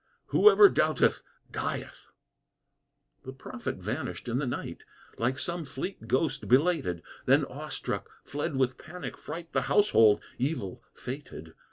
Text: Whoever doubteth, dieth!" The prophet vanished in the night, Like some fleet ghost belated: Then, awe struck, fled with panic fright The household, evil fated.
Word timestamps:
Whoever 0.29 0.67
doubteth, 0.67 1.21
dieth!" 1.51 2.09
The 3.23 3.33
prophet 3.33 3.75
vanished 3.75 4.27
in 4.27 4.39
the 4.39 4.47
night, 4.47 4.83
Like 5.19 5.37
some 5.37 5.63
fleet 5.63 6.07
ghost 6.07 6.47
belated: 6.47 7.03
Then, 7.27 7.45
awe 7.45 7.69
struck, 7.69 8.09
fled 8.23 8.55
with 8.57 8.79
panic 8.79 9.15
fright 9.15 9.53
The 9.53 9.69
household, 9.69 10.19
evil 10.39 10.81
fated. 10.95 11.53